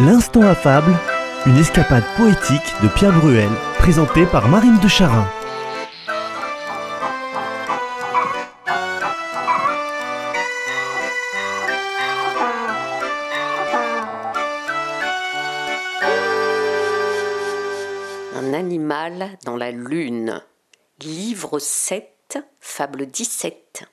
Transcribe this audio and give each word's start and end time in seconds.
L'instant 0.00 0.42
affable, 0.42 0.92
une 1.46 1.56
escapade 1.56 2.02
poétique 2.16 2.74
de 2.82 2.88
Pierre 2.88 3.12
Bruel, 3.12 3.48
présentée 3.78 4.26
par 4.26 4.48
Marine 4.48 4.80
de 4.80 4.88
Charin. 4.88 5.24
Un 18.34 18.52
animal 18.52 19.38
dans 19.44 19.56
la 19.56 19.70
lune. 19.70 20.40
Livre 21.02 21.60
7, 21.60 22.38
fable 22.58 23.06
17. 23.06 23.84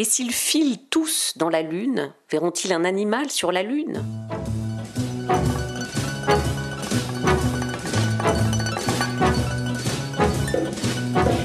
Et 0.00 0.04
s'ils 0.04 0.32
filent 0.32 0.78
tous 0.88 1.34
dans 1.36 1.50
la 1.50 1.60
lune, 1.60 2.10
verront-ils 2.30 2.72
un 2.72 2.86
animal 2.86 3.28
sur 3.28 3.52
la 3.52 3.62
lune? 3.62 4.02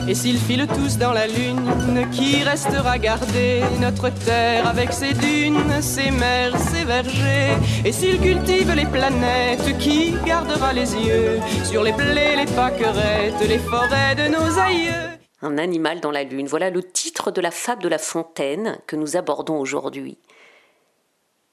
Et 0.08 0.16
s'ils 0.16 0.38
filent 0.38 0.68
tous 0.68 0.98
dans 0.98 1.12
la 1.12 1.28
lune, 1.28 1.70
qui 2.14 2.44
restera 2.44 2.98
garder 2.98 3.62
notre 3.82 4.08
terre 4.24 4.66
avec 4.66 4.94
ses 4.94 5.14
dunes, 5.14 5.82
ses 5.82 6.12
mers, 6.12 6.58
ses 6.58 6.86
vergers. 6.86 7.58
Et 7.84 7.92
s'ils 7.92 8.22
cultivent 8.22 8.74
les 8.74 8.86
planètes, 8.86 9.78
qui 9.80 10.14
gardera 10.26 10.72
les 10.72 10.96
yeux? 10.96 11.42
Sur 11.66 11.84
les 11.84 11.92
blés, 11.92 12.38
les 12.38 12.50
pâquerettes, 12.56 13.46
les 13.50 13.60
forêts 13.60 14.16
de 14.16 14.30
nos 14.30 14.58
aïeux 14.58 15.25
Un 15.46 15.60
animal 15.60 16.00
dans 16.02 16.10
la 16.10 16.24
lune, 16.24 16.48
voilà 16.48 16.72
le 16.72 16.82
titre 16.82 17.30
de 17.30 17.40
la 17.40 17.52
fable 17.52 17.84
de 17.84 17.88
La 17.88 18.00
Fontaine 18.00 18.80
que 18.88 18.96
nous 18.96 19.16
abordons 19.16 19.60
aujourd'hui. 19.60 20.18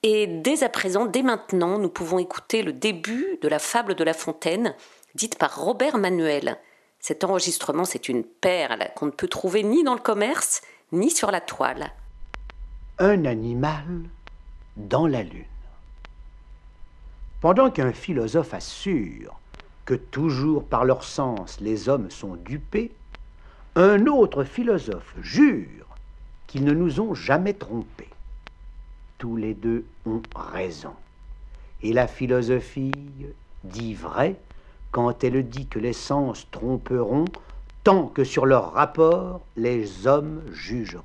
Et 0.02 0.26
dès 0.26 0.62
à 0.62 0.70
présent, 0.70 1.04
dès 1.04 1.22
maintenant, 1.22 1.78
nous 1.78 1.90
pouvons 1.90 2.18
écouter 2.18 2.62
le 2.62 2.72
début 2.72 3.38
de 3.42 3.48
la 3.48 3.58
fable 3.58 3.94
de 3.94 4.02
La 4.02 4.14
Fontaine, 4.14 4.74
dite 5.14 5.36
par 5.36 5.60
Robert 5.60 5.98
Manuel. 5.98 6.56
Cet 7.00 7.22
enregistrement, 7.22 7.84
c'est 7.84 8.08
une 8.08 8.24
perle 8.24 8.88
qu'on 8.96 9.04
ne 9.04 9.10
peut 9.10 9.28
trouver 9.28 9.62
ni 9.62 9.84
dans 9.84 9.92
le 9.92 10.00
commerce, 10.00 10.62
ni 10.92 11.10
sur 11.10 11.30
la 11.30 11.42
toile. 11.42 11.92
Un 12.98 13.26
animal 13.26 13.84
dans 14.78 15.06
la 15.06 15.22
lune. 15.22 15.44
Pendant 17.42 17.70
qu'un 17.70 17.92
philosophe 17.92 18.54
assure 18.54 19.38
que 19.84 19.92
toujours 19.92 20.64
par 20.64 20.86
leur 20.86 21.04
sens 21.04 21.60
les 21.60 21.90
hommes 21.90 22.10
sont 22.10 22.36
dupés, 22.36 22.90
un 23.74 24.06
autre 24.06 24.44
philosophe 24.44 25.14
jure 25.22 25.86
qu'ils 26.46 26.64
ne 26.64 26.74
nous 26.74 27.00
ont 27.00 27.14
jamais 27.14 27.54
trompés. 27.54 28.10
Tous 29.16 29.36
les 29.36 29.54
deux 29.54 29.84
ont 30.04 30.20
raison. 30.34 30.92
Et 31.82 31.92
la 31.92 32.06
philosophie 32.06 32.92
dit 33.64 33.94
vrai 33.94 34.36
quand 34.90 35.24
elle 35.24 35.48
dit 35.48 35.66
que 35.66 35.78
les 35.78 35.94
sens 35.94 36.46
tromperont 36.50 37.24
tant 37.82 38.06
que 38.08 38.24
sur 38.24 38.44
leur 38.44 38.72
rapport 38.72 39.40
les 39.56 40.06
hommes 40.06 40.42
jugeront. 40.52 41.02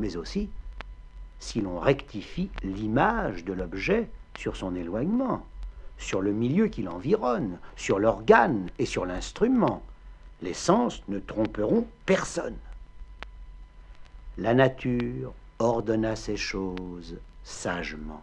Mais 0.00 0.16
aussi, 0.16 0.48
si 1.38 1.60
l'on 1.60 1.78
rectifie 1.78 2.50
l'image 2.64 3.44
de 3.44 3.52
l'objet 3.52 4.08
sur 4.36 4.56
son 4.56 4.74
éloignement, 4.74 5.46
sur 5.98 6.20
le 6.20 6.32
milieu 6.32 6.66
qui 6.66 6.82
l'environne, 6.82 7.58
sur 7.76 8.00
l'organe 8.00 8.66
et 8.80 8.86
sur 8.86 9.06
l'instrument, 9.06 9.82
les 10.42 10.54
sens 10.54 11.02
ne 11.08 11.18
tromperont 11.18 11.86
personne. 12.04 12.58
La 14.38 14.54
nature 14.54 15.32
ordonna 15.58 16.16
ces 16.16 16.36
choses 16.36 17.16
sagement. 17.44 18.22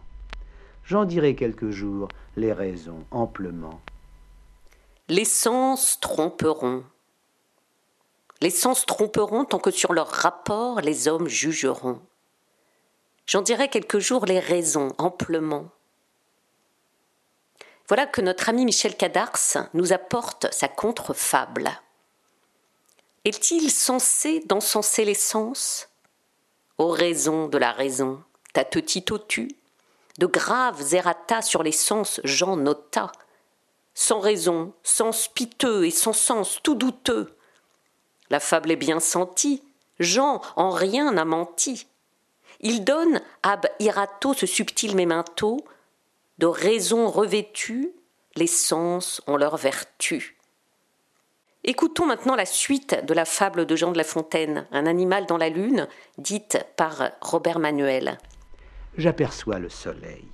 J'en 0.84 1.04
dirai 1.04 1.34
quelques 1.34 1.70
jours 1.70 2.08
les 2.36 2.52
raisons 2.52 3.04
amplement 3.10 3.80
les 5.08 5.26
sens 5.26 6.00
tromperont. 6.00 6.84
Les 8.40 8.50
sens 8.50 8.86
tromperont 8.86 9.44
tant 9.44 9.58
que 9.58 9.70
sur 9.70 9.92
leur 9.92 10.08
rapport 10.08 10.80
les 10.80 11.08
hommes 11.08 11.28
jugeront. 11.28 12.00
J'en 13.26 13.42
dirai 13.42 13.68
quelques 13.68 13.98
jours 13.98 14.24
les 14.26 14.40
raisons 14.40 14.94
amplement. 14.98 15.68
Voilà 17.88 18.06
que 18.06 18.22
notre 18.22 18.48
ami 18.48 18.64
Michel 18.64 18.96
Cadars 18.96 19.68
nous 19.74 19.92
apporte 19.92 20.52
sa 20.52 20.68
contre-fable. 20.68 21.70
Est-il 23.24 23.70
censé 23.70 24.40
d'encenser 24.40 25.06
les 25.06 25.14
sens 25.14 25.88
Aux 26.76 26.90
raisons 26.90 27.48
de 27.48 27.56
la 27.56 27.72
raison, 27.72 28.22
ta 28.52 28.64
tu 28.66 28.82
de 30.18 30.26
graves 30.26 30.92
errata 30.92 31.40
sur 31.40 31.62
les 31.62 31.72
sens 31.72 32.20
j'en 32.22 32.56
nota, 32.56 33.10
sans 33.94 34.20
raison, 34.20 34.74
sens 34.82 35.28
piteux 35.28 35.86
et 35.86 35.90
sans 35.90 36.12
sens 36.12 36.60
tout 36.62 36.74
douteux. 36.74 37.34
La 38.28 38.40
fable 38.40 38.70
est 38.70 38.76
bien 38.76 39.00
sentie, 39.00 39.62
Jean 39.98 40.42
en 40.56 40.70
rien 40.70 41.12
n'a 41.12 41.24
menti. 41.24 41.86
Il 42.60 42.84
donne 42.84 43.22
ab 43.42 43.66
irato 43.80 44.34
ce 44.34 44.44
subtil 44.44 44.94
memento, 44.94 45.64
de 46.38 46.46
raison 46.46 47.10
revêtue, 47.10 47.90
les 48.36 48.46
sens 48.46 49.22
ont 49.26 49.38
leur 49.38 49.56
vertu. 49.56 50.36
Écoutons 51.66 52.04
maintenant 52.04 52.36
la 52.36 52.44
suite 52.44 53.06
de 53.06 53.14
la 53.14 53.24
fable 53.24 53.64
de 53.64 53.74
Jean 53.74 53.90
de 53.90 53.96
La 53.96 54.04
Fontaine, 54.04 54.66
Un 54.70 54.84
animal 54.84 55.24
dans 55.24 55.38
la 55.38 55.48
lune, 55.48 55.88
dite 56.18 56.58
par 56.76 57.12
Robert 57.22 57.58
Manuel. 57.58 58.18
J'aperçois 58.98 59.58
le 59.58 59.70
soleil. 59.70 60.26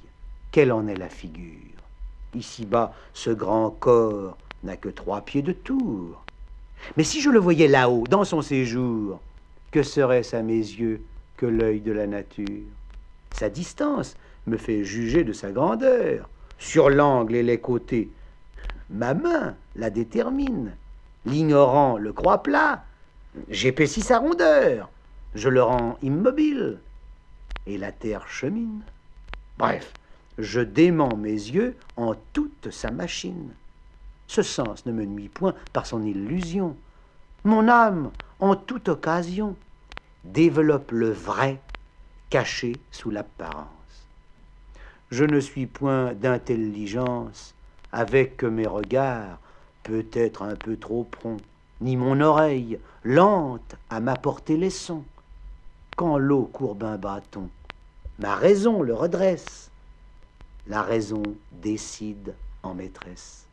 Quelle 0.51 0.73
en 0.73 0.89
est 0.89 0.97
la 0.97 1.09
figure? 1.09 1.79
Ici-bas, 2.35 2.93
ce 3.15 3.31
grand 3.31 3.71
corps 3.71 4.37
n'a 4.65 4.77
que 4.77 4.89
trois 4.89 5.21
pieds 5.21 5.43
de 5.43 5.53
tour. 5.53 6.25
Mais 6.97 7.05
si 7.05 7.21
je 7.21 7.31
le 7.31 7.39
voyais 7.39 7.69
là-haut, 7.69 8.09
dans 8.11 8.25
son 8.25 8.43
séjour, 8.43 9.21
que 9.71 9.85
serait-ce 9.85 10.35
à 10.35 10.43
mes 10.43 10.55
yeux 10.55 11.01
que 11.37 11.47
l'œil 11.47 11.81
de 11.81 11.93
la 11.93 12.09
nature? 12.09 12.67
Sa 13.37 13.49
distance 13.49 14.17
me 14.49 14.57
fait 14.57 14.83
juger 14.83 15.23
de 15.23 15.33
sa 15.33 15.53
grandeur. 15.53 16.29
Sur 16.59 16.91
l'angle 16.91 17.37
et 17.37 17.45
les 17.45 17.61
côtés, 17.61 18.11
ma 18.91 19.15
main 19.15 19.55
la 19.77 19.91
détermine. 19.91 20.75
L'ignorant 21.27 21.99
le 21.99 22.13
croit 22.13 22.43
plat. 22.43 22.85
J'épaissis 23.49 24.03
sa 24.03 24.19
rondeur. 24.19 24.89
Je 25.35 25.49
le 25.49 25.63
rends 25.63 25.99
immobile. 26.03 26.79
Et 27.67 27.79
la 27.79 27.93
terre 27.93 28.27
chemine. 28.29 28.83
Bref, 29.59 29.95
je 30.39 30.61
dément 30.61 31.17
mes 31.17 31.29
yeux 31.31 31.77
en 31.97 32.15
toute 32.33 32.71
sa 32.71 32.91
machine. 32.91 33.51
Ce 34.27 34.43
sens 34.43 34.87
ne 34.87 34.93
me 34.93 35.05
nuit 35.05 35.29
point 35.29 35.55
par 35.73 35.87
son 35.87 36.03
illusion. 36.03 36.77
Mon 37.45 37.69
âme, 37.69 38.11
en 38.39 38.57
toute 38.57 38.89
occasion, 38.89 39.57
développe 40.25 40.93
le 40.93 41.11
vrai 41.11 41.61
caché 42.31 42.75
sous 42.91 43.11
l'apparence. 43.11 43.67
Je 45.11 45.25
ne 45.25 45.41
suis 45.41 45.67
point 45.67 46.15
d'intelligence 46.15 47.55
avec 47.93 48.45
mes 48.45 48.67
regards, 48.67 49.39
peut-être 49.83 50.43
un 50.43 50.57
peu 50.57 50.77
trop 50.77 51.05
prompt, 51.05 51.41
ni 51.81 51.97
mon 51.97 52.21
oreille 52.21 52.79
lente 53.05 53.77
à 53.89 54.01
m'apporter 54.01 54.57
les 54.57 54.71
sons. 54.71 55.05
Quand 55.97 56.19
l'eau 56.19 56.49
courbe 56.53 56.85
un 56.85 56.97
bâton, 56.97 57.49
ma 58.19 58.35
raison 58.35 58.83
le 58.83 58.95
redresse 58.95 59.71
la 60.71 60.83
raison 60.83 61.23
décide 61.53 62.35
en 62.63 62.75
maîtresse. 62.75 63.47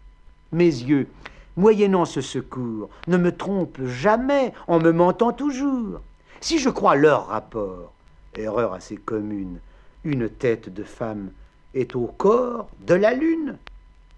Mes 0.52 0.66
yeux, 0.66 1.08
moyennant 1.56 2.06
ce 2.06 2.22
secours, 2.22 2.90
ne 3.08 3.18
me 3.18 3.36
trompent 3.36 3.84
jamais 3.86 4.54
en 4.68 4.80
me 4.80 4.92
mentant 4.92 5.34
toujours. 5.34 6.00
Si 6.42 6.60
je 6.60 6.70
crois 6.70 6.96
leur 6.96 7.28
rapport, 7.28 7.92
erreur 8.36 8.74
assez 8.74 8.98
commune, 8.98 9.60
une 10.04 10.30
tête 10.30 10.72
de 10.72 10.84
femme 10.84 11.32
est 11.74 11.96
au 11.96 12.06
corps 12.06 12.70
de 12.86 12.94
la 12.94 13.14
lune, 13.14 13.58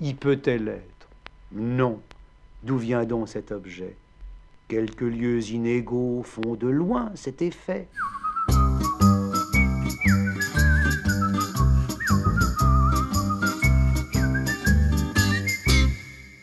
y 0.01 0.13
peut-elle 0.13 0.67
être 0.67 0.98
Non. 1.51 1.99
D'où 2.63 2.77
vient 2.77 3.05
donc 3.05 3.29
cet 3.29 3.51
objet? 3.51 3.95
Quelques 4.67 5.01
lieux 5.01 5.43
inégaux 5.49 6.21
font 6.23 6.55
de 6.55 6.67
loin 6.67 7.11
cet 7.15 7.41
effet. 7.41 7.87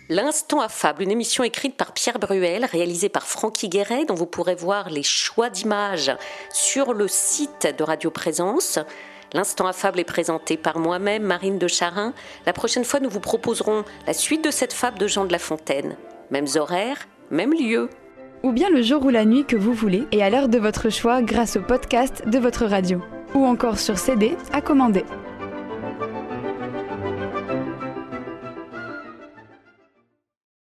L'Instant 0.08 0.61
affable, 0.61 1.03
une 1.03 1.11
émission 1.11 1.44
écrite 1.44 1.76
par 1.76 1.93
Pierre 1.93 2.19
Bruel, 2.19 2.64
réalisée 2.64 3.09
par 3.09 3.26
Francky 3.26 3.69
Guéret, 3.69 4.06
dont 4.06 4.14
vous 4.14 4.26
pourrez 4.26 4.55
voir 4.55 4.88
les 4.88 5.02
choix 5.02 5.50
d'images 5.50 6.11
sur 6.50 6.94
le 6.94 7.06
site 7.06 7.75
de 7.76 7.82
Radio 7.85 8.11
Présence. 8.11 8.79
L'Instant 9.32 9.67
affable 9.67 10.00
est 10.00 10.05
présenté 10.05 10.56
par 10.56 10.78
moi-même, 10.78 11.23
Marine 11.23 11.58
de 11.58 11.69
Charin. 11.69 12.12
La 12.46 12.52
prochaine 12.52 12.84
fois, 12.84 13.00
nous 13.00 13.11
vous 13.11 13.20
proposerons 13.20 13.84
la 14.06 14.12
suite 14.12 14.44
de 14.44 14.50
cette 14.50 14.73
fable 14.73 14.99
de 14.99 15.06
Jean 15.06 15.25
de 15.25 15.32
La 15.32 15.38
Fontaine. 15.38 15.96
Mêmes 16.31 16.46
horaires, 16.56 17.06
même 17.31 17.52
lieu. 17.52 17.88
Ou 18.43 18.52
bien 18.52 18.70
le 18.70 18.82
jour 18.82 19.05
ou 19.05 19.11
la 19.11 19.25
nuit 19.25 19.44
que 19.44 19.56
vous 19.56 19.73
voulez, 19.73 20.06
et 20.12 20.23
à 20.23 20.31
l'heure 20.31 20.49
de 20.49 20.58
votre 20.58 20.90
choix 20.90 21.23
grâce 21.23 21.56
au 21.56 21.62
podcast 21.62 22.23
de 22.26 22.38
votre 22.38 22.67
radio. 22.67 23.00
Ou 23.34 23.44
encore 23.44 23.78
sur 23.78 23.99
CD 23.99 24.37
à 24.52 24.61
commander. 24.61 25.05